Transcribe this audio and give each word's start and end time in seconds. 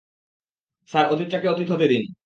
Sir, 0.91 1.05
অতীতটাকে 1.07 1.47
অতীত 1.47 1.67
হতে 1.71 1.87
দিন। 1.87 2.03